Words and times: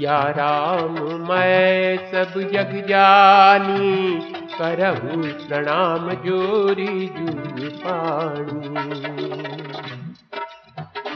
सिया 0.00 0.20
राम, 0.28 0.94
मैं 1.28 1.96
सब 2.10 2.38
जग 2.52 2.70
जानी 2.88 4.20
करहु, 4.54 5.16
प्रणाम 5.48 6.08
जोरी 6.24 7.06
जुग 7.06 7.60
पाणी 7.82 8.80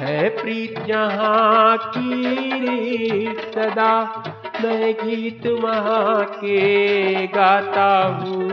है 0.01 0.29
प्रीत 0.29 0.79
जहाँ 0.79 1.77
की 1.87 3.35
सदा, 3.55 3.97
मैं 4.65 4.93
गीत 4.95 5.47
वहाँ 5.47 6.25
के 6.35 7.27
गाता 7.27 7.91
हूँ। 8.21 8.53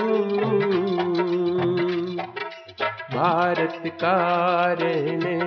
भारत 3.13 3.83
का 3.85 4.17
रहने 4.81 5.37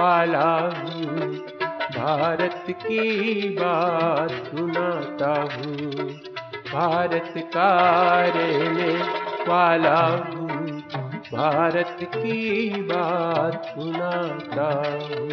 वाला 0.00 0.50
हूँ 0.78 1.39
भारत 2.00 2.64
की 2.68 3.48
बात 3.48 4.30
सुनाता 4.30 5.32
हूँ। 5.40 5.90
भारत 6.72 7.34
का 7.36 7.70
रहने 8.26 8.92
वाला 9.48 10.06
हूँ। 10.06 10.48
भारत 11.32 11.96
की 12.00 12.70
बात 12.82 13.64
सुनाता 13.64 14.68
हूँ। 14.92 15.28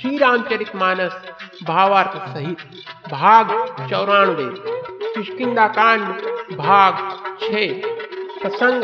श्री 0.00 0.18
रामचरित 0.18 0.76
मानस 0.76 1.16
भावार्थ 1.64 2.16
सहित 2.34 2.58
भाग 3.10 3.50
चौरानवे 3.90 4.48
किशकिंदा 5.10 5.66
कांड 5.68 6.08
भाग 6.56 6.94
छ 7.42 7.50
प्रसंग 8.42 8.82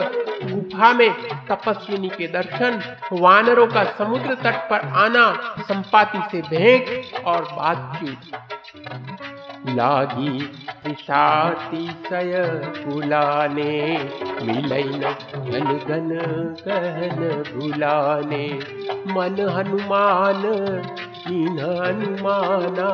गुफा 0.50 0.92
में 0.92 1.29
तपस्विनी 1.52 2.08
के 2.08 2.26
दर्शन, 2.26 2.96
वानरों 3.12 3.66
का 3.66 3.84
समुद्र 3.84 4.34
तट 4.34 4.70
पर 4.70 4.80
आना, 4.80 5.54
संपाति 5.58 6.18
से 6.30 6.42
भेंट 6.42 7.24
और 7.24 7.42
बातचीत। 7.42 8.18
लागी 9.68 10.52
सय 12.08 12.62
बुलाने, 12.86 13.98
मिलन 14.42 15.00
कहन 16.68 17.50
मन 19.06 19.48
हनुमान 19.48 20.42
हनुमाना 21.26 22.90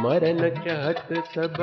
मरण 0.00 0.50
चहत 0.50 1.24
सब 1.34 1.56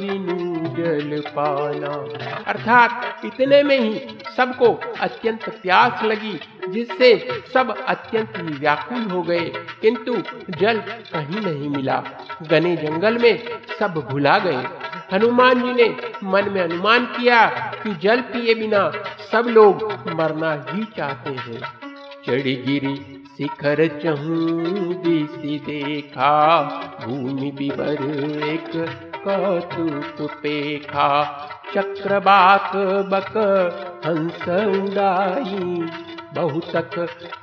बिनु 0.00 0.54
जल 0.66 1.22
पाना। 1.38 2.44
अर्थात 2.46 3.20
इतने 3.24 3.62
में 3.62 3.78
ही 3.78 4.18
सबको 4.36 4.80
अत्यंत 5.00 5.48
प्यास 5.48 6.02
लगी, 6.04 6.40
जिससे 6.68 7.42
सब 7.54 7.84
अत्यंत 7.88 8.32
व्याकुल 8.40 9.02
हो 9.02 9.22
गए। 9.22 9.52
किंतु 9.82 10.16
जल 10.50 10.78
कहीं 11.12 11.40
नहीं 11.40 11.68
मिला। 11.68 12.02
घने 12.42 12.76
जंगल 12.76 13.18
में 13.18 13.44
सब 13.78 14.08
भुला 14.10 14.38
गए। 14.38 14.64
हनुमान 15.12 15.54
जी 15.54 15.72
ने 15.72 15.96
मन 16.24 16.48
में 16.50 16.62
अनुमान 16.62 17.06
किया 17.06 17.46
कि 17.82 17.94
जल 17.94 18.20
पिए 18.20 18.54
बिना 18.54 18.92
सब 19.32 19.44
लोग 19.48 19.84
मरना 20.14 20.66
ही 20.68 20.84
चाहते 20.96 21.30
हैं। 21.30 21.60
चढ़ी 22.26 22.54
गिरी 22.54 23.13
शिखर 23.38 23.80
चहू 24.02 24.36
दिसी 25.04 25.58
देखा 25.58 26.32
भूमि 27.04 27.50
बिबर 27.50 28.02
एक 28.44 28.70
कौतुक 29.24 30.30
पेखा। 30.42 31.08
चक्रबाक 31.74 32.70
बक 33.12 33.36
हंस 34.06 34.48
उड़ाई 34.48 36.13
बहुतक 36.34 36.94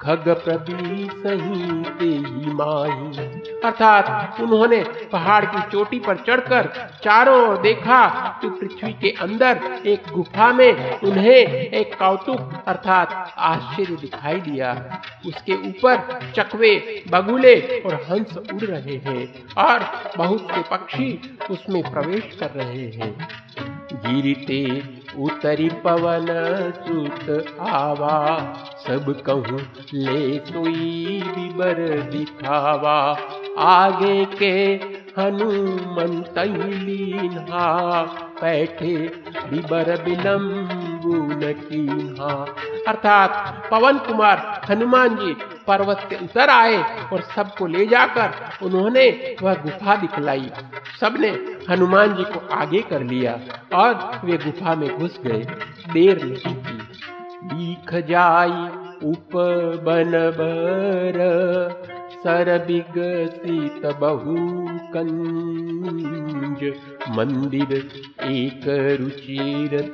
खग 0.01 0.27
प्रदी 0.43 1.09
सही 1.13 1.67
ही 1.99 2.51
माही। 2.53 3.23
अर्थात 3.61 4.39
उन्होंने 4.41 4.83
पहाड़ 5.11 5.43
की 5.45 5.61
चोटी 5.71 5.99
पर 5.99 6.17
चढ़कर 6.17 6.69
चारों 7.03 7.39
ओर 7.41 7.57
देखा 7.61 8.07
तो 8.41 8.49
पृथ्वी 8.49 8.93
के 8.93 9.09
अंदर 9.21 9.61
एक 9.85 10.11
गुफा 10.13 10.51
में 10.53 10.99
उन्हें 10.99 11.31
एक 11.31 11.97
कौतुक 11.99 12.63
अर्थात 12.67 13.33
आश्चर्य 13.37 13.95
दिखाई 13.95 14.39
दिया। 14.41 14.73
उसके 15.25 15.55
ऊपर 15.69 16.19
चकवे, 16.35 17.03
बगुले 17.11 17.55
और 17.79 17.93
हंस 18.09 18.37
उड़ 18.37 18.61
रहे 18.63 18.95
हैं 18.97 19.27
और 19.57 19.85
बहुत 20.17 20.47
से 20.51 20.61
पक्षी 20.71 21.37
उसमें 21.51 21.81
प्रवेश 21.91 22.37
कर 22.39 22.49
रहे 22.55 22.87
हैं। 22.89 23.80
गिरते 23.93 24.61
उतरी 25.23 25.69
पवन 25.83 26.25
सुत 26.77 27.57
आवा 27.59 28.17
सब 28.87 29.13
कहूँ 29.25 29.59
ले 29.93 30.37
बिबर 30.39 31.79
दिखावा। 32.11 32.97
आगे 33.59 34.25
के 34.25 34.53
हनुमंत 35.17 36.37
लीन्हा 36.37 37.67
बैठे 38.41 38.95
बिबर 39.49 39.95
बिलम्बुन 40.03 41.41
कीन्हा 41.43 42.33
अर्थात 42.87 43.69
पवन 43.71 43.97
कुमार 43.97 44.61
हनुमान 44.69 45.15
जी 45.15 45.33
पर्वत 45.67 46.07
से 46.09 46.15
उतर 46.15 46.49
आए 46.49 46.77
और 47.13 47.21
सबको 47.35 47.67
ले 47.67 47.85
जाकर 47.85 48.65
उन्होंने 48.65 49.35
वह 49.41 49.53
गुफा 49.53 49.95
दिखलाई। 49.95 50.51
सबने 50.99 51.29
हनुमान 51.69 52.15
जी 52.15 52.23
को 52.23 52.47
आगे 52.55 52.81
कर 52.81 53.03
लिया 53.03 53.39
और 53.73 54.21
वे 54.25 54.37
गुफा 54.37 54.75
में 54.75 54.89
घुस 54.97 55.19
गए। 55.23 55.41
देर 55.93 56.23
नहीं 56.25 56.55
की 56.55 56.79
दीख 57.47 57.93
जाई 58.07 58.67
उप 59.09 59.35
बन 59.85 60.11
बर 60.37 61.19
सर 62.21 62.49
विगसित 62.67 63.85
बहु 63.95 64.35
कंज 64.93 66.63
मंदिर 67.09 67.71
एक 68.23 68.65
रुचिर 68.99 69.93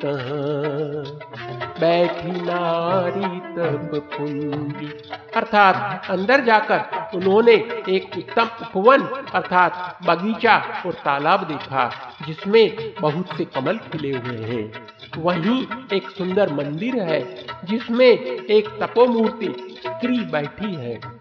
बैठी 1.80 2.32
नारी 2.42 3.40
तब 3.56 3.92
पुंजी। 4.14 4.88
अर्थात 5.36 6.10
अंदर 6.10 6.44
जाकर 6.44 7.18
उन्होंने 7.18 7.54
एक 7.90 8.18
उत्तम 8.18 8.50
उपवन, 8.62 9.02
अर्थात 9.34 10.00
बगीचा 10.08 10.56
और 10.86 10.94
तालाब 10.94 11.48
देखा, 11.48 11.90
जिसमें 12.28 12.94
बहुत 13.02 13.38
से 13.38 13.46
कमल 13.46 13.78
खिले 13.78 14.12
हुए 14.12 14.38
हैं। 14.38 14.72
वहीं 15.18 15.66
एक 15.94 16.10
सुंदर 16.10 16.54
मंदिर 16.54 17.02
है, 17.04 17.22
जिसमें 17.66 18.06
एक 18.06 18.70
तपोमूर्ति 18.84 19.54
स्त्री 19.80 20.20
बैठी 20.20 20.74
है। 20.76 21.17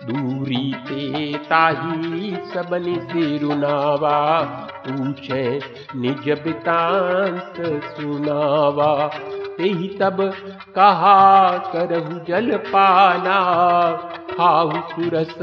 दूरी 0.00 0.72
ते 0.88 1.38
ताही 1.38 2.30
सबनि 2.54 2.94
सिरुनावा 3.02 4.18
पूछे 4.86 5.42
निज 5.96 6.28
बितांत 6.44 7.60
सुनावा। 7.88 8.92
ही 9.60 9.88
तब 10.00 10.20
कहा 10.74 11.16
करहु 11.72 12.18
जल 12.28 12.56
पाना 12.66 13.40
खाऊ 14.30 14.80
सुरस 14.90 15.34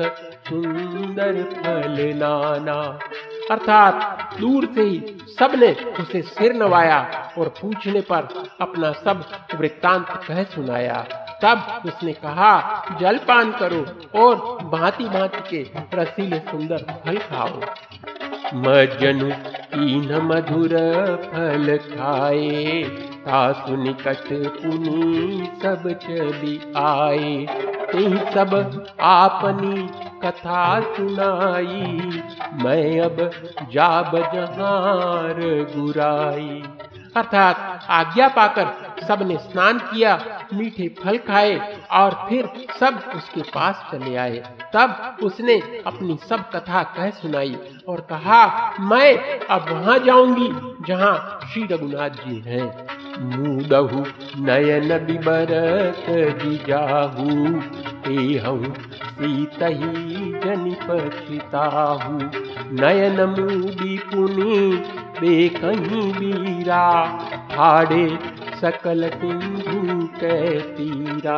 सुंदर 0.47 1.41
फल 1.53 1.95
नाना 2.17 2.79
अर्थात 3.51 4.35
दूर 4.39 4.65
से 4.75 4.83
ही 4.83 4.97
सबने 5.39 5.71
उसे 5.99 6.21
सिर 6.21 6.53
नवाया 6.53 6.99
और 7.37 7.53
पूछने 7.61 8.01
पर 8.01 8.27
अपना 8.61 8.91
सब 9.05 9.23
वृत्तांत 9.55 10.07
कह 10.27 10.43
सुनाया। 10.43 11.05
तब 11.43 11.83
उसने 11.85 12.13
कहा, 12.13 12.51
जलपान 12.99 13.51
करो 13.51 13.85
और 14.21 14.35
भांति 14.69 15.03
भांति 15.05 15.41
के 15.49 15.61
रसीले 15.93 16.39
सुंदर 16.39 16.85
फल 17.05 17.17
खाओ। 17.17 17.59
मजनु 18.55 19.29
तीन 19.71 20.13
मधुर 20.23 20.73
फल 21.23 21.77
खाए 21.77 22.83
तासु 23.25 23.75
निकट 23.75 24.27
पुनी 24.55 25.49
सब 25.63 25.87
चली 26.03 26.59
आए। 26.77 27.45
ते 27.91 28.03
सब 28.31 28.51
आपनी 29.01 29.87
कथा 30.23 30.79
सुनाई, 30.87 32.21
मैं 32.63 32.99
अब 33.01 33.17
जाब 33.71 34.11
जहार 34.33 35.39
गुराई 35.75 36.63
अर्थात 37.15 37.87
आज्ञा 37.89 38.27
पाकर 38.29 38.65
सबने 39.01 39.37
स्नान 39.37 39.79
किया, 39.79 40.13
मीठे 40.53 40.87
फल 40.99 41.17
खाए 41.27 41.55
और 41.91 42.13
फिर 42.29 42.49
सब 42.79 43.01
उसके 43.15 43.41
पास 43.51 43.87
चले 43.91 44.15
आए। 44.15 44.43
तब 44.73 45.17
उसने 45.23 45.55
अपनी 45.87 46.17
सब 46.29 46.49
कथा 46.51 46.83
कह 46.95 47.09
सुनाई 47.11 47.55
और 47.87 48.01
कहा, 48.09 48.41
मैं 48.81 49.39
अब 49.47 49.69
वहाँ 49.71 49.97
जाऊँगी 49.99 50.49
जहाँ 50.87 51.39
श्री 51.45 51.63
रघुनाथ 51.71 52.23
जी 52.25 52.39
हैं। 52.47 52.67
नयन 54.37 54.89
बिबरत 55.05 56.05
हूँ 58.45 58.73
सीतही 59.17 60.33
पछिताहू 60.83 62.17
नयन 62.81 63.21
मूडी 63.29 63.97
पुनी 63.97 64.57
बे 65.19 65.47
कहीं 65.49 66.11
बीरा 66.13 66.83
फाड़े 67.51 68.05
सकल 68.59 69.09
सिंधु 69.09 70.05
के 70.15 70.59
तीरा 70.71 71.37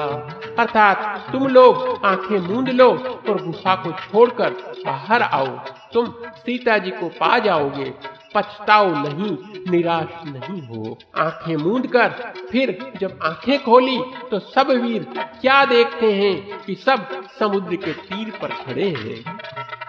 अर्थात 0.59 1.31
तुम 1.31 1.47
लोग 1.47 2.05
आँखें 2.05 2.37
मूंद 2.39 2.69
लो 2.69 2.89
और 3.29 3.41
गुफा 3.45 3.75
को 3.75 3.91
छोड़कर 3.91 4.49
बाहर 4.85 5.21
आओ। 5.21 5.47
तुम 5.93 6.13
सीता 6.37 6.77
जी 6.77 6.91
को 6.91 7.09
पा 7.09 7.37
जाओगे। 7.39 7.93
पछताओ 8.35 8.89
नहीं, 8.95 9.31
निराश 9.71 10.21
नहीं 10.25 10.61
हो। 10.61 10.97
आँखें 11.17 11.55
मूंद 11.55 11.87
कर, 11.87 12.09
फिर 12.51 12.77
जब 12.97 13.19
आँखें 13.23 13.63
खोली 13.63 13.99
तो 14.31 14.39
सब 14.39 14.69
वीर 14.81 15.07
क्या 15.41 15.63
देखते 15.65 16.11
हैं 16.13 16.63
कि 16.63 16.75
सब 16.75 17.07
समुद्र 17.39 17.75
के 17.75 17.93
तीर 17.93 18.31
पर 18.41 18.53
खड़े 18.65 18.89
हैं। 18.89 19.88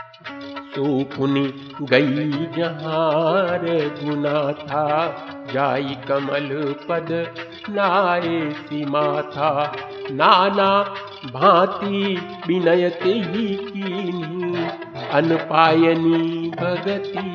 सुपुनी 0.74 1.46
गई 1.90 2.30
जहार 2.56 3.64
गुना 4.02 4.40
था 4.60 4.84
जाई 5.52 5.96
कमल 6.08 6.48
पद 6.88 7.08
नारे 7.70 8.38
सीमा 8.60 9.06
था 9.32 9.50
नाना 10.12 10.70
भांति 11.34 12.16
विनयते 12.46 13.12
ही 13.32 13.46
कीनी 13.64 14.68
अनपायनी 15.18 16.50
भगति 16.50 17.26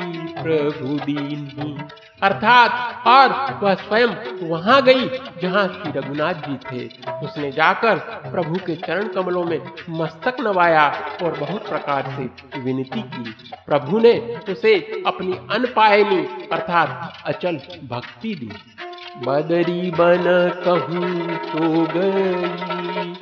प्रभु 0.42 0.98
दीनी 1.06 1.76
अर्थात 2.20 3.08
और 3.08 3.32
वह 3.64 3.74
स्वयं 3.76 4.48
वहाँ 4.50 4.82
गई 4.82 5.08
जहाँ 5.42 5.68
श्री 5.68 5.92
रघुनाथ 5.92 6.48
जी 6.48 6.56
थे। 6.66 6.86
उसने 7.26 7.52
जाकर 7.52 7.98
प्रभु 8.32 8.60
के 8.66 8.76
चरण 8.76 9.08
कमलों 9.08 9.44
में 9.44 9.60
मस्तक 9.90 10.40
नवाया 10.42 10.88
और 11.24 11.38
बहुत 11.40 11.68
प्रकार 11.70 12.10
से 12.12 12.60
विनती 12.60 13.02
की। 13.02 13.34
प्रभु 13.66 14.00
ने 14.00 14.14
उसे 14.50 14.76
अपनी 15.08 15.34
अनपायनी 15.52 16.24
अर्थात 16.52 17.24
अचल 17.26 17.60
भक्ति 17.90 18.34
दी। 18.36 18.52
बदरी 19.26 19.92
बन 19.92 20.24
कहू 20.66 21.02
सो 21.46 21.86
गई, 21.92 23.14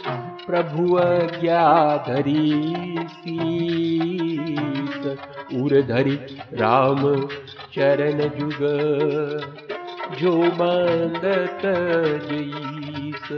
प्रभु 0.47 0.95
अज्ञा 0.95 1.65
धरी 2.07 2.51
उर 5.57 5.81
धरी 5.87 6.15
राम 6.53 7.01
चरण 7.75 8.19
जुग, 8.29 8.59
जो 10.19 10.31
बंदत 10.31 11.61
जईस 12.31 13.31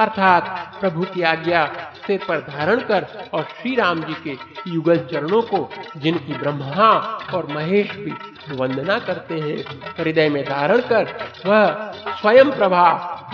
अर्थात 0.00 0.76
प्रभु 0.80 1.04
की 1.04 1.22
आज्ञा 1.22 1.64
सिर 2.06 2.20
पर 2.28 2.40
धारण 2.40 2.80
कर 2.80 3.06
और 3.34 3.42
श्री 3.42 3.74
राम 3.74 4.00
जी 4.00 4.14
के 4.24 4.36
युगल 4.70 4.98
चरणों 5.12 5.42
को, 5.42 5.68
जिनकी 5.96 6.32
ब्रह्मा 6.32 6.90
और 7.34 7.46
महेश 7.46 7.96
भी 7.96 8.12
वंदना 8.54 8.98
करते 8.98 9.40
हैं, 9.40 9.56
हृदय 9.98 10.28
में 10.28 10.44
धारण 10.44 10.80
कर 10.80 11.04
वह 11.46 11.92
स्वयं 12.20 12.50
प्रभा 12.50 12.86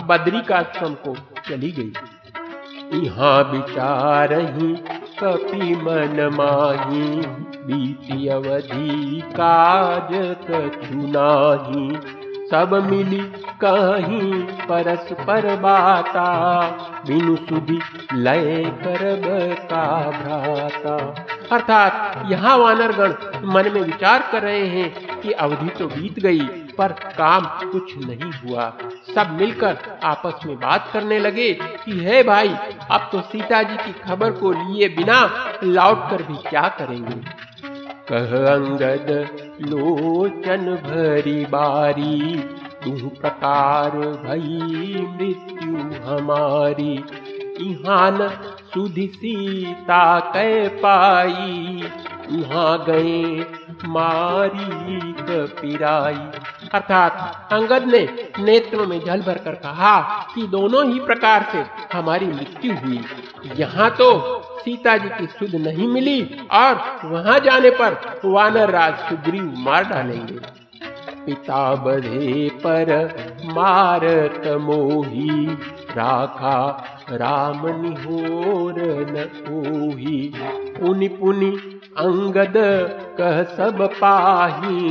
बद्री 0.05 0.41
का 0.41 0.61
श्रम 0.61 0.93
को 1.07 1.15
चली 1.49 1.71
गई। 1.71 1.93
यहाँ 3.05 3.37
विचार 3.43 4.33
ही 4.33 4.73
कपि 5.23 5.75
मन 5.75 6.29
माही, 6.33 7.07
बीती 7.65 8.27
अवधि 8.27 9.21
काज 9.25 10.07
कछु 10.41 10.95
नाही। 10.95 11.97
सब 12.51 12.73
मिली 12.91 13.21
कहीं 13.63 14.43
परस्पर 14.43 15.55
बाता, 15.55 16.25
बिनु 17.07 17.35
सुधी 17.35 17.79
लय 18.13 18.63
करब 18.83 19.55
का 19.65 19.85
भ्राता। 20.11 21.25
अर्थात 21.51 22.23
यहाँ 22.31 22.57
वानरगण 22.57 23.13
मन 23.47 23.71
में 23.73 23.81
विचार 23.81 24.29
कर 24.31 24.41
रहे 24.41 24.67
हैं 24.67 25.21
कि 25.21 25.31
अवधि 25.31 25.69
तो 25.69 25.87
बीत 25.87 26.19
गई 26.19 26.47
पर 26.77 26.91
काम 26.91 27.69
कुछ 27.71 27.97
नहीं 27.97 28.31
हुआ। 28.31 28.73
सब 29.15 29.37
मिलकर 29.39 29.77
आपस 30.03 30.45
में 30.45 30.55
बात 30.55 30.89
करने 30.93 31.19
लगे 31.19 31.53
कि, 31.53 31.91
है 31.91 32.23
भाई, 32.23 32.49
अब 32.91 33.09
तो 33.11 33.21
सीता 33.21 33.63
जी 33.63 33.75
की 33.75 33.93
खबर 33.93 34.31
को 34.31 34.51
लिए 34.51 34.89
बिना 34.89 35.49
लौट 35.63 36.09
कर 36.09 36.23
भी 36.23 36.37
क्या 36.49 36.67
करेंगे? 36.67 37.45
कह 38.11 38.53
अंगद 38.53 39.27
लोचन 39.61 40.75
भरी 40.75 41.45
बारी 41.45 42.39
तू 42.83 43.07
प्रकार 43.07 43.89
भई 43.89 45.07
मृत्यु 45.11 45.75
हमारी। 46.07 47.03
इहान 47.59 48.29
सुधि 48.73 49.07
सीता 49.07 50.19
कह 50.19 50.67
पाई 50.67 51.83
वहाँ 52.31 52.85
गए 52.89 53.45
मारी 53.85 55.13
कपिराई 55.13 56.39
अर्थात 56.73 57.53
अंगद 57.53 57.85
ने 57.85 58.01
नेत्रों 58.39 58.85
में 58.87 58.99
जल 58.99 59.21
भर 59.21 59.37
कर 59.37 59.55
कहा 59.55 59.99
कि 60.35 60.47
दोनों 60.47 60.85
ही 60.93 60.99
प्रकार 60.99 61.47
से 61.51 61.63
हमारी 61.97 62.25
मृत्यु 62.25 62.73
हुई। 62.75 63.01
यहाँ 63.55 63.89
तो 63.89 64.11
सीता 64.59 64.97
जी 64.97 65.09
की 65.09 65.25
सुध 65.27 65.55
नहीं 65.61 65.87
मिली 65.87 66.21
और 66.51 66.99
वहाँ 67.05 67.39
जाने 67.39 67.69
पर 67.69 68.19
वानर 68.25 68.69
राज 68.69 68.93
सुग्रीव 69.09 69.53
मार 69.57 69.83
डालेंगे। 69.83 70.39
पिता 71.25 71.75
बधे 71.75 72.49
पर 72.49 72.89
मारत 73.45 74.47
मोही, 74.61 75.45
राखा 75.91 76.57
राम 77.11 77.61
निहोर 77.81 78.75
न 79.09 79.23
ओही 79.49 80.33
पुनि 80.79 81.07
पुनि 81.07 81.74
अंगद 81.97 82.53
कह 83.17 83.43
सब 83.43 83.81
पाही, 83.93 84.89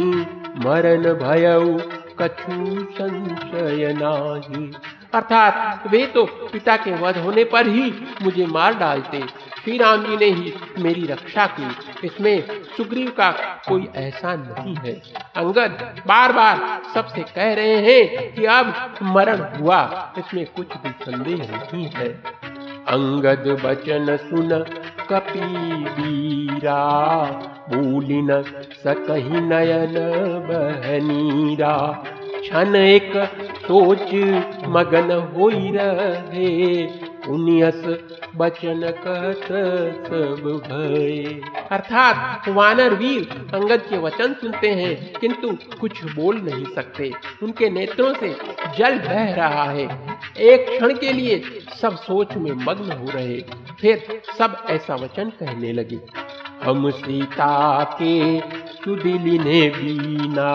मरण 0.65 1.15
भयऊ 1.15 1.79
कछु 2.19 2.85
संशय 2.95 3.95
नाही। 4.03 4.73
अर्थात 5.15 5.87
वे 5.87 6.06
तो 6.06 6.25
पिता 6.25 6.77
के 6.77 6.93
वध 6.97 7.19
होने 7.19 7.45
पर 7.45 7.67
ही 7.67 7.95
मुझे 8.23 8.47
मार 8.47 8.75
डालते। 8.75 9.21
श्री 9.65 9.79
राम 9.79 10.05
जी 10.05 10.17
ने 10.17 10.27
ही 10.27 10.55
मेरी 10.79 11.06
रक्षा 11.06 11.47
की। 11.47 11.69
इसमें 12.06 12.62
सुग्रीव 12.77 13.11
का 13.11 13.31
कोई 13.69 13.89
ऐसा 13.97 14.35
नहीं 14.35 14.75
है। 14.75 14.93
अंगद 15.37 16.02
बार 16.07 16.33
बार 16.33 16.83
सबसे 16.95 17.23
कह 17.23 17.52
रहे 17.55 17.76
हैं 17.76 18.35
कि 18.35 18.45
अब 18.45 18.95
मरण 19.02 19.61
हुआ। 19.61 20.12
इसमें 20.19 20.47
कुछ 20.47 20.67
भी 20.67 20.90
संदेह 20.90 21.57
नहीं 21.57 21.87
है। 21.87 22.09
अंगद 22.88 23.61
बचन 23.64 24.17
सुन 24.17 24.64
कपी 25.11 25.46
वीरा 25.96 26.82
बोली 27.68 28.20
न 28.23 28.42
सकही 28.84 29.40
नयन 29.40 29.94
बहनीरा। 30.49 31.76
क्षण 32.40 32.76
एक 32.76 33.12
सोच 33.66 34.14
मगन 34.68 35.11
हो 35.32 35.49
रहे 35.54 37.03
उनियस 37.25 37.85
बचन 38.37 38.81
कहत 38.99 39.47
सब 40.07 40.43
भय। 40.64 41.40
अर्थात 41.71 42.49
वानर 42.49 42.95
वीर 42.95 43.28
अंगद 43.54 43.83
के 43.88 43.99
वचन 43.99 44.33
सुनते 44.33 44.69
हैं, 44.71 45.12
किंतु 45.14 45.50
कुछ 45.81 46.04
बोल 46.07 46.40
नहीं 46.40 46.64
सकते। 46.75 47.11
उनके 47.43 47.71
नेत्रों 47.71 48.12
से 48.14 48.35
जल 48.78 48.99
बह 48.99 49.35
रहा 49.35 49.64
है। 49.64 49.87
एक 50.43 50.69
क्षण 50.69 50.95
के 50.99 51.12
लिए 51.12 51.43
सब 51.81 51.97
सोच 51.99 52.37
में 52.37 52.52
मग्न 52.61 52.93
हो 52.93 53.11
रहे। 53.11 53.40
फिर 53.81 54.21
सब 54.38 54.57
ऐसा 54.71 54.95
वचन 54.95 55.31
कहने 55.40 55.73
लगे, 55.73 55.99
हम 56.62 56.90
सीता 56.93 57.83
के 57.93 58.40
सुदिली 58.75 59.38
ने 59.38 59.69
बीना, 59.71 60.52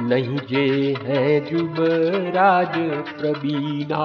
नहीं 0.00 0.38
जे 0.48 0.94
है 1.02 1.40
जुबराज 1.46 2.74
प्रबीना 3.10 4.04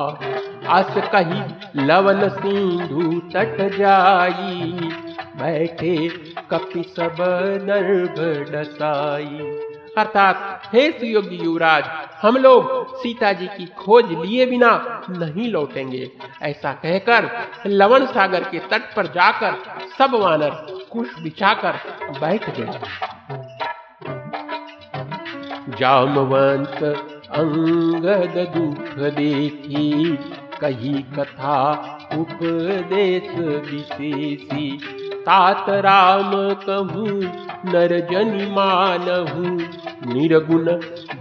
अस 0.69 0.93
कही 0.97 1.41
लवन 1.85 2.29
सिंधु 2.29 3.19
तट 3.19 3.77
जाई, 3.77 4.89
बैठे 5.35 6.07
कपि 6.49 6.83
सब 6.83 7.15
नर्भ 7.63 8.19
डसाई 8.51 9.59
अर्थात, 9.97 10.61
हे 10.73 10.91
सुयोगी 10.91 11.35
युवराज, 11.35 11.83
हम 12.21 12.37
लोग 12.37 12.95
सीता 12.95 13.33
जी 13.33 13.47
की 13.47 13.65
खोज 13.65 14.05
लिए 14.11 14.45
बिना 14.45 15.01
नहीं 15.09 15.51
लौटेंगे। 15.51 16.11
ऐसा 16.41 16.73
कहकर 16.73 17.29
लवण 17.67 18.05
सागर 18.05 18.43
के 18.43 18.59
तट 18.59 18.95
पर 18.95 19.07
जाकर 19.07 19.55
सब 19.97 20.13
वानर 20.13 20.49
कुश 20.91 21.07
बिछाकर 21.23 21.73
बैठ 22.21 22.59
गए। 22.59 22.79
जामवंत 25.79 26.83
अंगद 27.31 28.53
दुख 28.57 29.13
देखी 29.15 30.17
कही 30.61 31.01
कथा, 31.01 31.71
उपदेश 32.13 33.29
विशेषी। 33.71 34.79
तात 35.13 35.69
राम 35.69 36.31
कहूँ, 36.53 37.09
नर 37.73 38.07
जनि 38.11 38.45
मानहु। 38.45 39.43
निर्गुण 40.13 40.65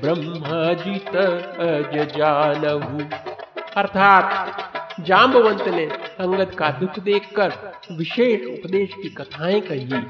ब्रह्मजित 0.01 1.17
अज 1.57 2.09
जानहु। 2.17 3.05
अर्थात 3.77 4.59
जाम्बवंत 5.01 5.69
ने 5.69 5.87
अंगद 6.21 6.55
का 6.55 6.71
दुख 6.71 6.99
देखकर 6.99 7.53
विशेष 7.93 8.59
उपदेश 8.59 8.91
की 9.03 9.09
कथाएँ 9.09 9.61
कही। 9.61 10.01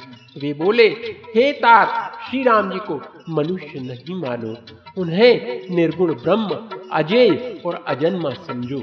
वे 0.41 0.53
बोले, 0.53 0.89
हे 1.37 1.53
तात 1.53 2.13
श्री 2.31 2.43
राम 2.43 2.71
जी 2.71 2.79
को 2.79 3.01
मनुष्य 3.31 3.81
नहीं 3.81 4.15
मानो। 4.15 4.55
उन्हें 5.03 5.61
निर्गुण 5.77 6.15
ब्रह्म, 6.15 6.69
अजय 6.93 7.61
और 7.67 7.85
अजन्मा 7.87 8.31
समझो। 8.31 8.83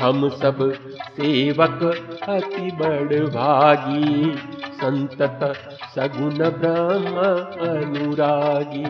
हम 0.00 0.28
सब 0.28 0.58
सेवक 1.10 1.80
अति 2.28 2.70
बड़ 2.70 3.20
भागी 3.26 4.34
संतत 4.72 5.40
सगुण 5.94 6.38
ब्रह्म 6.58 7.24
अनुरागी। 7.68 8.84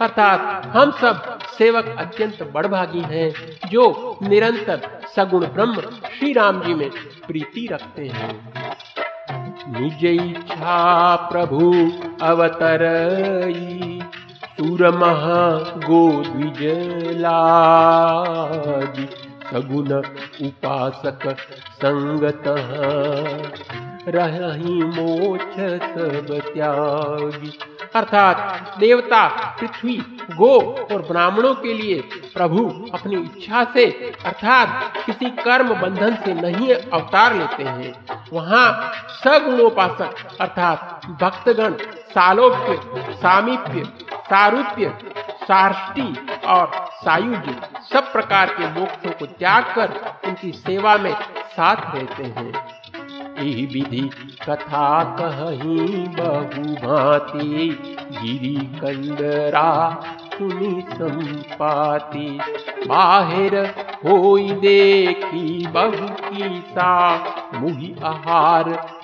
अर्थात 0.00 0.66
हम 0.66 0.90
सब 0.90 1.16
सेवक 1.58 1.94
अत्यंत 1.98 2.38
बड़भागी 2.54 3.02
हैं, 3.10 3.30
जो 3.70 3.84
निरंतर 4.22 4.78
सगुण 5.16 5.46
ब्रह्म 5.46 5.76
श्री 6.18 6.32
राम 6.32 6.60
जी 6.62 6.74
में 6.74 6.90
प्रीति 7.26 7.66
रखते 7.72 8.06
हैं। 8.06 8.32
निज 9.72 10.04
इच्छा 10.04 10.80
प्रभु 11.30 11.60
अवतर 12.22 12.82
सुर 14.58 14.80
महा 14.98 15.42
गो 15.86 16.02
द्विजलागी 16.22 16.86
सगुण 19.50 19.92
उपासक 20.46 21.36
संगत 21.76 22.42
रही 24.08 24.82
मोक्ष 24.82 25.56
सब 25.84 26.26
त्यागी। 26.54 27.58
अर्थात 27.94 28.76
देवता, 28.78 29.26
पृथ्वी, 29.60 29.96
गो 30.36 30.58
और 30.92 31.02
ब्राह्मणों 31.02 31.54
के 31.54 31.74
लिए 31.74 32.00
प्रभु 32.34 32.64
अपनी 32.94 33.16
इच्छा 33.16 33.64
से, 33.64 33.86
अर्थात 34.24 34.92
किसी 35.06 35.30
कर्म 35.30 35.74
बंधन 35.74 36.14
से 36.14 36.34
नहीं 36.34 36.74
अवतार 36.74 37.34
लेते 37.34 37.62
हैं। 37.62 37.92
वहाँ 38.32 38.92
सगुणोपासक 39.24 40.38
अर्थात 40.40 41.06
भक्तगण, 41.22 41.74
सालोक्य, 42.10 42.80
सामीप्य 43.14 43.88
सारूप्य 44.26 44.86
सार्ष्टि 45.48 46.36
और 46.46 46.70
सायुज 46.94 47.48
सब 47.92 48.12
प्रकार 48.12 48.48
के 48.48 48.68
मोक्षों 48.70 49.10
को 49.10 49.26
त्याग 49.26 49.64
कर 49.74 49.94
उनकी 50.28 50.52
सेवा 50.52 50.96
में 50.96 51.14
साथ 51.52 51.94
रहते 51.94 52.24
हैं। 52.24 52.52
एहि 53.38 53.66
विधि 53.66 54.00
कथा 54.42 55.04
कही 55.20 56.06
बहु 56.08 56.62
भांति 56.76 57.68
गिरी 58.12 58.56
कंदरा 58.80 59.70
सुनी 60.34 60.80
संपाती। 60.92 62.28
बाहिर 62.86 63.56
होई 64.04 64.50
देखी 64.50 65.66
बहु 65.66 66.08
की 66.22 66.60
सा, 66.70 67.16
मुहि 67.54 67.94
आहार 68.04 68.95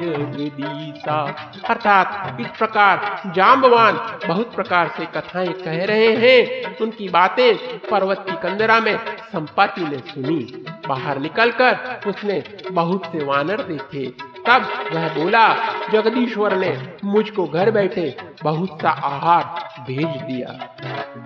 जगदीसा 0.00 1.36
अर्थात 1.68 2.40
इस 2.40 2.46
प्रकार 2.46 3.22
जाम्बवान 3.36 4.18
बहुत 4.28 4.54
प्रकार 4.54 4.88
से 4.88 5.06
कथाएँ 5.06 5.52
कह 5.52 5.84
रहे 5.84 6.14
हैं। 6.16 6.76
उनकी 6.78 7.08
बातें 7.08 7.78
पर्वत 7.78 8.24
की 8.30 8.36
कंदरा 8.36 8.80
में 8.80 8.98
संपत्ति 9.32 9.80
ने 9.80 9.98
सुनी। 9.98 10.64
बाहर 10.88 11.18
निकलकर 11.18 12.00
उसने 12.06 12.44
बहुत 12.72 13.04
से 13.04 13.24
वानर 13.24 13.62
देखे। 13.62 14.33
तब 14.46 14.68
वह 14.92 15.08
बोला, 15.08 15.54
जगदीश्वर 15.92 16.56
ने 16.56 16.78
मुझको 17.04 17.46
घर 17.46 17.70
बैठे 17.70 18.16
बहुत 18.42 18.78
सा 18.82 18.90
आहार 18.90 19.44
भेज 19.86 20.06
दिया। 20.06 20.50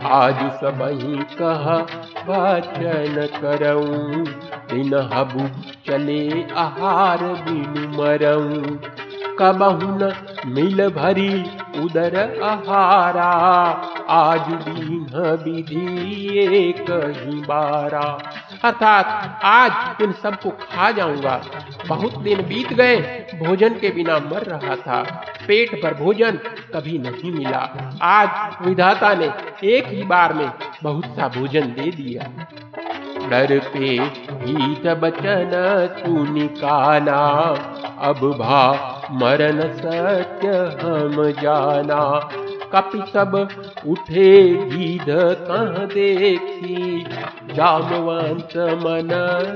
आज 0.09 0.35
सब 0.35 0.79
ही 0.83 1.17
कह 1.43 1.73
वचन 2.29 3.29
करऊं 3.41 4.25
दिन 4.73 4.95
हबु 5.13 5.49
चले 5.87 6.43
आहार 6.53 7.19
बिनु 7.23 8.03
मरऊं। 8.03 8.79
कबहु 9.41 9.79
न 9.83 10.13
मिल 10.47 10.89
भरी 10.89 11.47
उदर 11.81 12.41
आहारा, 12.43 13.31
आज 14.11 14.41
दीन 14.41 15.07
विधि 15.45 16.39
एक 16.57 17.15
ही 17.17 17.41
बारा। 17.41 18.19
अर्थात 18.65 19.41
आज 19.45 20.03
इन 20.03 20.13
सबको 20.13 20.51
खा 20.51 20.91
जाऊँगा। 20.91 21.41
बहुत 21.89 22.19
दिन 22.19 22.43
बीत 22.43 22.73
गए, 22.73 22.97
भोजन 23.35 23.69
के 23.69 23.91
बिना 23.91 24.19
मर 24.19 24.43
रहा 24.43 24.77
था। 24.77 25.03
पेट 25.47 25.83
पर 25.83 25.95
भोजन 25.95 26.39
कभी 26.75 26.99
नहीं 26.99 27.33
मिला। 27.33 27.61
आज 28.03 28.67
विधाता 28.67 29.15
ने 29.15 29.31
एक 29.65 29.87
ही 29.87 30.03
बार 30.03 30.33
में 30.33 30.51
बहुत 30.83 31.05
सा 31.05 31.29
भोजन 31.29 31.61
दे 31.61 31.91
दिया। 31.91 32.31
डर 33.29 33.59
पे 33.59 33.87
हित 34.43 34.87
बचन 34.87 35.51
तू 35.99 36.33
निकाला 36.33 37.25
अब 38.01 38.21
भा 38.41 38.65
मरण 39.13 39.61
सत्य 39.61 40.49
हम 40.83 41.31
जाना। 41.43 42.29
कपि 42.73 43.03
सब 43.13 43.49
उठे 43.87 44.55
गीध 44.55 45.07
कह 45.49 45.85
देखी, 45.85 47.01
जामवंत 47.55 48.57
मन 48.57 49.09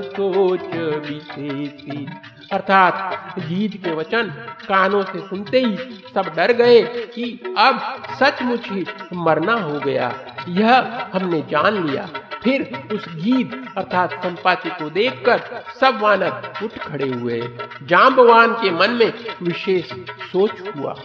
सोच 0.05 0.75
विशेषी। 1.09 2.07
अर्थात 2.51 3.35
गीत 3.39 3.85
के 3.85 3.95
वचन 3.95 4.23
कानों 4.67 5.03
से 5.03 5.19
सुनते 5.19 5.59
ही 5.59 5.77
सब 6.13 6.33
डर 6.35 6.51
गए 6.51 6.81
कि 7.15 7.55
अब 7.57 7.79
सचमुच 8.19 8.69
ही 8.71 8.85
मरना 9.13 9.53
हो 9.53 9.79
गया। 9.79 10.13
यह 10.49 11.07
हमने 11.13 11.41
जान 11.41 11.87
लिया। 11.87 12.09
फिर 12.43 12.87
उस 12.91 13.05
गीत 13.15 13.65
अर्थात 13.77 14.13
संपाति 14.13 14.69
को 14.69 14.89
देखकर 14.89 15.63
सब 15.81 15.99
वानर 16.01 16.53
उठ 16.63 16.77
खड़े 16.77 17.09
हुए। 17.09 17.41
जाम्बवान 17.83 18.53
के 18.53 18.71
मन 18.71 18.91
में 18.91 19.13
विशेष 19.41 19.85
सोच 20.31 20.75
हुआ। 20.75 20.95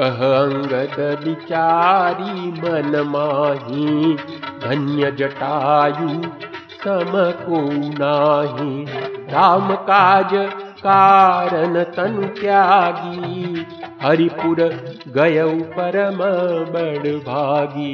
कह 0.00 0.20
अंगद 0.26 0.94
विचारी 1.24 2.50
मन 2.52 2.96
माही 3.06 4.14
धन्य 4.62 5.10
जटायु 5.18 6.08
सम 6.84 7.10
को 7.40 7.60
नाही 7.98 8.84
राम 9.32 9.74
काज 9.90 10.34
कारण 10.86 11.82
तनु 11.96 12.28
त्यागी 12.40 13.64
हरिपुर 14.02 14.62
गय 15.16 15.42
परम 15.76 16.18
बड़ 16.72 17.12
भागी 17.28 17.92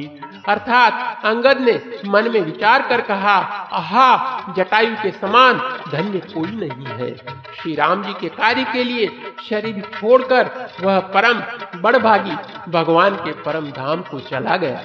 अर्थात 0.48 1.24
अंगद 1.24 1.58
ने 1.60 1.80
मन 2.06 2.30
में 2.30 2.40
विचार 2.40 2.82
कर 2.82 3.00
कहा, 3.00 3.36
आहा, 3.72 4.54
जटायु 4.56 4.94
के 4.94 5.10
समान 5.10 5.58
धन्य 5.92 6.18
कोई 6.18 6.50
नहीं 6.50 6.86
है। 6.86 7.16
श्री 7.60 7.74
राम 7.74 8.02
जी 8.02 8.12
के 8.12 8.28
कार्य 8.28 8.64
के 8.64 8.84
लिए 8.84 9.06
शरीर 9.50 9.82
छोड़कर 10.00 10.50
वह 10.82 10.98
परम 11.00 11.42
बड़भागी 11.80 12.36
भगवान 12.70 13.16
के 13.16 13.32
परम 13.32 13.70
धाम 13.70 14.02
को 14.02 14.20
चला 14.20 14.56
गया। 14.56 14.82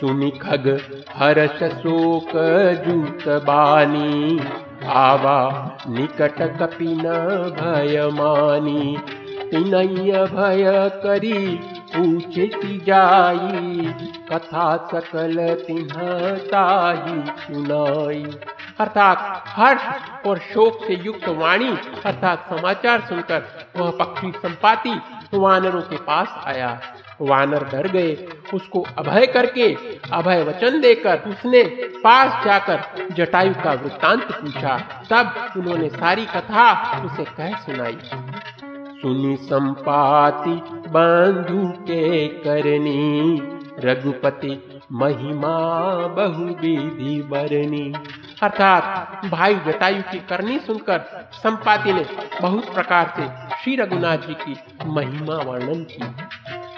सुनि 0.00 0.30
खग 0.30 0.80
हर्ष 1.16 1.62
शोक 1.72 2.30
जूत 2.86 3.28
बानी, 3.42 4.40
आवा 4.86 5.76
निकट 5.88 6.42
कपिन 6.62 7.02
भय 7.60 8.00
तिनय 9.50 10.26
भय 10.26 10.90
करी 11.02 11.60
पूछे 11.94 12.46
जाई, 12.86 13.94
कथा 14.32 14.76
सकल 14.76 15.36
तिन्हताही 15.54 17.22
सुनाई। 17.42 18.24
अर्थात 18.80 19.44
हर्ष 19.48 19.82
और 20.26 20.38
शोक 20.38 20.84
से 20.86 20.94
युक्त 20.94 21.28
वाणी, 21.28 21.68
अर्थात 22.06 22.46
समाचार 22.50 23.00
सुनकर 23.00 23.44
वह 23.76 23.90
पक्षी 23.90 24.32
संपाति 24.36 25.00
वानरों 25.34 25.82
के 25.82 25.96
पास 25.96 26.28
आया। 26.46 26.80
वानर 27.20 27.64
डर 27.64 27.88
गए, 27.88 28.28
उसको 28.54 28.84
अभय 28.98 29.26
करके 29.26 29.72
अभय 30.12 30.42
वचन 30.42 30.80
देकर 30.80 31.18
उसने 31.18 31.62
पास 32.04 32.44
जाकर 32.44 32.82
जटायु 33.12 33.54
का 33.54 33.72
वृत्तांत 33.72 34.32
पूछा। 34.32 34.76
तब 35.10 35.52
उन्होंने 35.56 35.88
सारी 35.88 36.26
कथा 36.26 36.72
उसे 37.04 37.24
कह 37.24 37.56
सुनाई। 37.56 37.98
सुनी 39.04 39.36
संपाति 39.36 40.50
बंधु 40.74 41.68
के 41.68 42.28
करनी, 42.28 43.38
रघुपति 43.78 44.80
महिमा 44.92 45.56
बहु 46.06 46.44
विधि 46.44 47.22
बरनी। 47.30 47.92
अर्थात 48.42 49.26
भाई 49.26 49.54
जटायु 49.54 50.02
की 50.02 50.18
करनी 50.18 50.58
सुनकर 50.58 51.30
संपाति 51.32 51.92
ने 51.92 52.06
बहुत 52.42 52.74
प्रकार 52.74 53.14
से 53.16 53.56
श्री 53.56 53.76
रघुनाथ 53.76 54.18
जी 54.18 54.34
की 54.34 54.56
महिमा 54.86 55.34
वर्णन 55.34 55.86
की। 55.90 56.04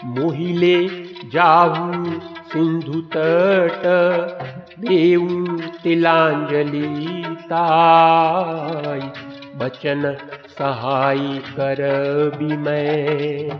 मोहिले 0.04 0.88
जाहू 1.28 2.21
सिंधु 2.52 3.00
तट, 3.00 3.83
देऊ 4.80 5.47
तिलांजलि 5.83 7.25
ताई, 7.37 9.00
बचन 9.56 10.16
सहाय 10.58 11.18
कर 11.38 11.80
भी 12.36 12.56
मैं 12.56 13.50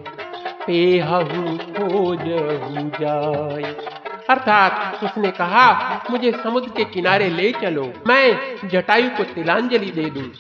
पेहू 0.67 1.59
खोजहू 1.59 2.89
जाय। 2.89 3.63
अर्थात 4.31 5.05
उसने 5.05 5.31
कहा, 5.31 6.01
मुझे 6.11 6.33
समुद्र 6.33 6.69
के 6.77 6.85
किनारे 6.85 7.29
ले 7.29 7.53
चलो। 7.53 7.93
मैं 8.07 8.57
जटायु 8.69 9.11
को 9.11 9.25
तिलांजलि 9.25 9.91
दे 9.91 10.11
दूँ। 10.11 10.31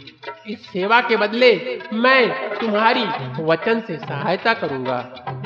इस 0.46 0.66
सेवा 0.66 1.00
के 1.00 1.16
बदले 1.16 1.80
मैं 1.92 2.50
तुम्हारी 2.58 3.04
वचन 3.42 3.80
से 3.80 3.96
सहायता 3.96 4.54
करूँगा। 4.54 4.98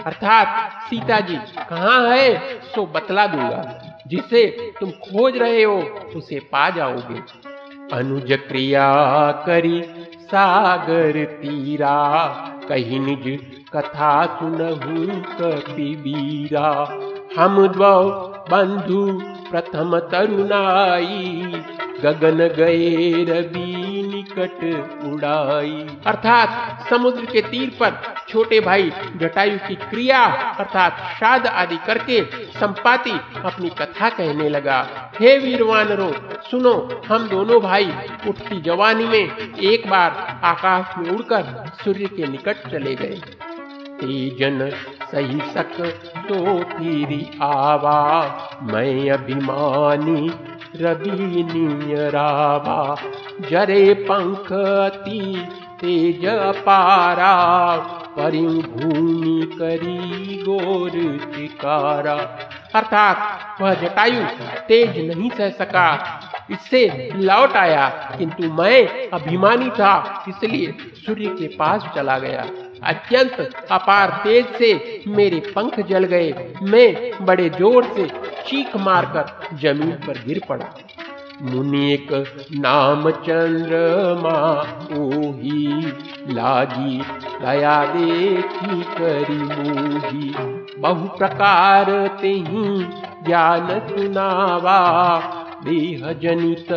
अर्थात 0.07 0.73
सीता 0.83 1.21
जी 1.21 1.37
कहाँ 1.69 2.09
है, 2.09 2.39
सो 2.63 2.87
बतला 2.87 3.27
दूँगा। 3.27 3.83
जिसे 4.07 4.73
तुम 4.81 4.91
खोज 4.91 5.37
रहे 5.37 5.63
हो, 5.63 5.81
उसे 6.17 6.41
पा 6.41 6.71
जाओगे। 6.71 7.51
अनुज 7.97 8.33
क्रिया 8.33 8.95
करी 9.47 9.81
सागर 10.33 11.25
तीरा 11.43 11.97
कहीं 12.69 13.01
निज 13.07 13.25
कथा 13.75 14.11
सुनहु 14.39 15.07
कपिबीरा 15.41 16.69
हम 17.37 17.67
द्वौ 17.77 17.97
बंधु 18.51 19.03
प्रथम 19.51 19.99
तरुणाई 20.13 21.63
गगन 22.05 22.47
गए 22.57 23.25
रवि 23.31 23.90
निकट 24.31 25.07
उड़ाई। 25.07 25.87
अर्थात 26.07 26.89
समुद्र 26.91 27.25
के 27.25 27.41
तीर 27.41 27.71
पर 27.81 28.15
छोटे 28.29 28.61
भाई 28.61 28.93
जटायु 29.17 29.59
की 29.59 29.75
क्रिया, 29.75 30.25
अर्थात 30.59 30.99
श्राद्ध 31.19 31.47
आदि 31.47 31.77
करके 31.77 32.23
संपाति 32.51 33.11
अपनी 33.45 33.69
कथा 33.69 34.09
कहने 34.09 34.49
लगा। 34.49 34.81
हे 35.21 35.37
वीरवानरो, 35.39 36.13
सुनो, 36.51 37.03
हम 37.09 37.29
दोनों 37.29 37.61
भाई 37.61 37.93
उठती 38.29 38.61
जवानी 38.61 39.05
में 39.05 39.55
एक 39.57 39.89
बार 39.91 40.41
आकाश 40.45 40.99
में 40.99 41.11
उड़कर 41.11 41.73
सूर्य 41.85 42.07
के 42.07 42.27
निकट 42.27 42.71
चले 42.71 42.95
गए। 42.95 43.21
तेजन 44.01 44.71
सही 45.13 45.41
सक 45.51 45.81
तो 46.29 46.59
फिर 46.69 47.39
आवा 47.43 47.99
मैं 48.63 49.11
अभिमानी 49.11 50.31
रवि 50.77 51.49
नियरावा 51.55 52.97
जरे 53.51 53.95
पंख 53.95 54.53
अति 54.93 55.49
तेज 55.81 56.21
पारा 56.57 57.75
परिभूमि 58.19 59.57
करी 59.59 60.37
गोर 60.43 60.91
चिकारा। 61.37 62.15
अर्थात, 62.75 63.17
वह 63.61 63.75
जटायु 63.75 64.25
तेज 64.69 65.17
नहीं 65.17 65.31
सह 65.31 65.51
सका। 65.51 66.21
इससे 66.51 67.11
लौट 67.15 67.53
आया, 67.53 68.15
किंतु 68.19 68.43
मैं 68.43 69.11
अभिमानी 69.11 69.71
था, 69.71 70.25
इसलिए 70.29 70.75
सूर्य 71.07 71.27
के 71.27 71.49
पास 71.57 71.93
चला 71.95 72.19
गया। 72.19 72.47
अत्यंत 72.83 73.67
अपार 73.71 74.11
तेज 74.25 74.47
से 74.59 75.03
मेरे 75.09 75.41
पंख 75.57 75.81
जल 75.89 76.05
गए। 76.05 76.55
मैं 76.63 77.25
बड़े 77.27 77.49
ज़ोर 77.51 77.85
से 77.97 78.07
चीख 78.47 78.77
मारकर 78.77 79.57
ज़मीन 79.59 79.93
पर 80.07 80.23
गिर 80.27 80.41
पड़ा। 80.49 80.73
मुनि 81.43 81.93
एक 81.93 82.09
नाम 82.55 83.11
चंद्रमा 83.11 84.39
ओही 84.97 85.67
लागी, 86.33 86.99
दया 87.43 87.77
देखी 87.85 88.83
करी 88.95 89.39
मोही 89.43 90.35
बहु 90.79 91.07
प्रकार 91.19 91.91
ते 92.21 92.35
ज्ञान 93.27 93.69
सुनावा, 93.89 94.79
देह 95.65 96.13
जनित 96.23 96.73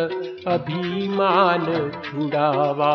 अभिमान 0.48 1.64
छुड़ावा। 2.04 2.92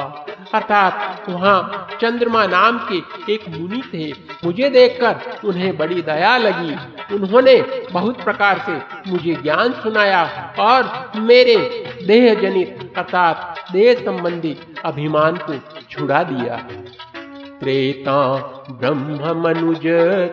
अर्थात 0.53 1.29
वहाँ 1.29 1.88
चंद्रमा 2.01 2.46
नाम 2.48 2.77
के 2.91 3.34
एक 3.34 3.48
मुनि 3.50 3.82
थे। 3.94 4.12
मुझे 4.46 4.70
देखकर 4.70 5.48
उन्हें 5.48 5.77
बड़ी 5.77 6.01
दया 6.01 6.38
लगी। 6.38 6.75
उन्होंने 7.15 7.56
बहुत 7.91 8.23
प्रकार 8.23 8.60
से 8.60 8.78
मुझे 9.12 9.34
ज्ञान 9.34 9.73
सुनाया 9.73 10.23
और 10.60 11.12
मेरे 11.15 11.56
देह 12.08 12.34
जनित 12.41 12.93
अर्थात 12.97 13.56
देह 13.71 13.93
संबंधी 14.06 14.56
अभिमान 14.86 15.38
को 15.38 15.54
छुड़ा 15.89 16.23
दिया। 16.23 16.56
त्रेता 17.60 18.19
ब्रह्म 18.71 19.41
मनुज 19.41 19.88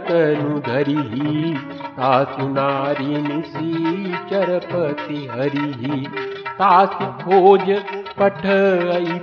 तनु 0.09 0.59
धरी 0.59 1.55
तासु 1.89 2.49
नारी 2.49 3.17
निशी 3.23 4.13
चरपति 4.31 5.27
हरि 5.33 6.36
तासु 6.59 7.07
खोज 7.23 7.71
पठ 8.19 8.41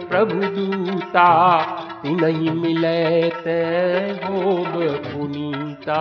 प्रभु 0.10 0.39
दूता 0.56 1.30
नहीं 2.06 2.50
मिले 2.52 3.30
ते 3.30 3.60
होब 4.24 4.74
पुनीता। 5.06 5.98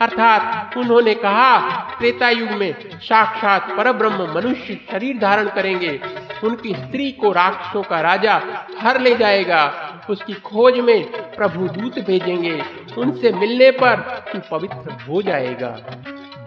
अर्थात 0.00 0.76
उन्होंने 0.76 1.14
कहा 1.14 1.58
त्रेता 1.98 2.28
युग 2.30 2.50
में 2.50 2.74
साक्षात 3.00 3.68
पर 3.76 3.92
ब्रह्म 3.92 4.28
मनुष्य 4.34 4.78
शरीर 4.92 5.18
धारण 5.18 5.48
करेंगे। 5.48 6.00
उनकी 6.44 6.74
स्त्री 6.74 7.10
को 7.12 7.32
राक्षसों 7.32 7.82
का 7.82 8.00
राजा 8.00 8.40
हर 8.80 9.00
ले 9.00 9.14
जाएगा। 9.16 9.62
उसकी 10.10 10.32
खोज 10.32 10.78
में 10.78 11.02
प्रभु 11.36 11.68
दूत 11.68 11.98
भेजेंगे। 11.98 12.62
उनसे 12.98 13.32
मिलने 13.32 13.70
पर 13.70 13.96
तू 14.32 14.38
पवित्र 14.50 14.92
हो 15.02 15.22
जाएगा। 15.22 15.76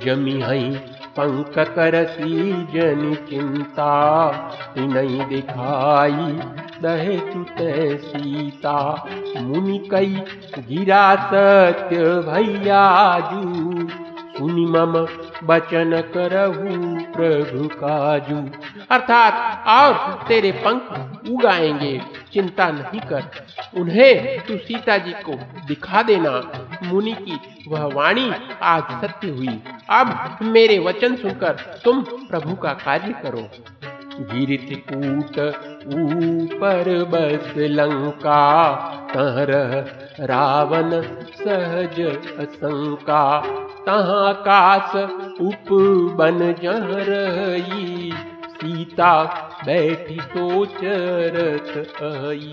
जमी 0.05 0.39
हई 0.41 0.69
पंख 1.19 1.53
करसी 1.57 2.51
जन 2.53 3.17
चिंता 3.29 3.91
नहीं 4.77 5.25
दिखाई 5.25 6.39
दहे 6.81 7.17
तुते 7.17 7.97
सीता। 7.97 9.07
मुनि 9.37 9.77
कई 9.91 10.21
गिरा 10.59 11.15
सत्य 11.15 11.97
भैया 11.97 13.19
जू, 13.19 13.87
सुनि 14.37 14.65
मम 14.65 14.93
बचन 15.47 16.01
करहु 16.17 16.77
प्रभु 17.13 17.67
काजू। 17.67 18.37
अर्थात 18.91 19.67
और 19.67 20.25
तेरे 20.27 20.51
पंख 20.51 20.81
उगाएँगे। 21.31 22.01
चिंता 22.33 22.67
नहीं 22.71 22.99
कर। 22.99 23.23
उन्हें 23.77 24.39
तू 24.45 24.57
सीता 24.57 24.97
जी 24.97 25.11
को 25.11 25.33
दिखा 25.67 26.01
देना। 26.01 26.51
मुनि 26.83 27.13
की 27.13 27.39
वह 27.67 27.89
वाणी 27.93 28.31
आज 28.61 28.83
सत्य 28.83 29.29
हुई। 29.29 29.59
अब 29.89 30.37
मेरे 30.41 30.79
वचन 30.79 31.15
सुनकर 31.15 31.81
तुम 31.85 32.01
प्रभु 32.01 32.55
का 32.55 32.73
कार्य 32.73 33.13
करो। 33.23 33.49
कूट 34.15 35.39
ऊपर 35.87 37.03
बस 37.03 37.53
लंका, 37.57 38.73
तहर 39.13 39.51
रावण 40.19 41.01
सहज 41.35 42.01
असंका। 42.39 43.41
तहाँ 43.85 44.33
कास 44.33 44.95
उप 45.41 45.71
बन 46.17 46.39
जह 46.63 46.85
रही 47.09 48.13
सीता 48.53 49.23
बैठी 49.65 50.19
सोचरत 50.21 52.03
आई। 52.03 52.51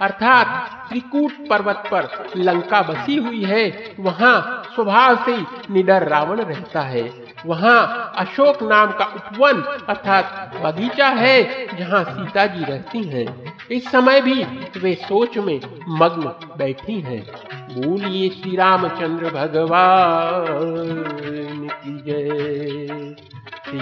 अर्थात 0.00 0.46
त्रिकूट 0.88 1.32
पर्वत 1.50 1.82
पर 1.90 2.08
लंका 2.36 2.82
बसी 2.82 3.16
हुई 3.16 3.42
है, 3.44 3.94
वहाँ 4.00 4.62
स्वभाव 4.74 5.16
से 5.16 5.36
निडर 5.70 6.08
रावण 6.08 6.40
रहता 6.40 6.80
है। 6.80 7.30
वहाँ 7.46 8.12
अशोक 8.16 8.62
नाम 8.62 8.90
का 8.90 9.04
उपवन 9.04 9.62
अर्थात 9.88 10.52
बगीचा 10.64 11.08
है 11.08 11.36
जहाँ 11.78 12.04
सीता 12.04 12.46
जी 12.46 12.64
रहती 12.64 13.02
हैं। 13.02 13.54
इस 13.70 13.90
समय 13.90 14.20
भी 14.20 14.44
वे 14.80 14.94
सोच 14.94 15.38
में 15.38 15.60
मग्न 15.88 16.32
बैठी 16.58 17.00
हैं। 17.00 17.22
बोलिए 17.72 18.28
श्री 18.28 18.56
रामचंद्र 18.56 19.30
भगवान। 19.30 20.89